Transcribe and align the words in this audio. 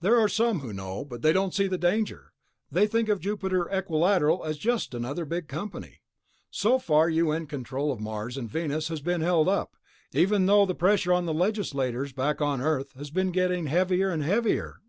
"There 0.00 0.18
are 0.18 0.30
some 0.30 0.60
who 0.60 0.72
know... 0.72 1.04
but 1.04 1.20
they 1.20 1.30
don't 1.30 1.52
see 1.52 1.66
the 1.66 1.76
danger. 1.76 2.32
They 2.72 2.86
think 2.86 3.10
of 3.10 3.20
Jupiter 3.20 3.68
Equilateral 3.70 4.42
as 4.42 4.56
just 4.56 4.94
another 4.94 5.26
big 5.26 5.46
company. 5.46 6.00
So 6.50 6.78
far 6.78 7.10
U.N. 7.10 7.44
control 7.46 7.92
of 7.92 8.00
Mars 8.00 8.38
and 8.38 8.48
Venus 8.48 8.88
has 8.88 9.02
held 9.04 9.46
up, 9.46 9.76
even 10.14 10.46
though 10.46 10.64
the 10.64 10.74
pressure 10.74 11.12
on 11.12 11.26
the 11.26 11.34
legislators 11.34 12.14
back 12.14 12.40
on 12.40 12.62
Earth 12.62 12.94
has 12.94 13.10
been 13.10 13.30
getting 13.30 13.66
heavier 13.66 14.08
and 14.08 14.22
heavier. 14.22 14.80